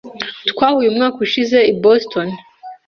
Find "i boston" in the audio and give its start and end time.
1.71-2.27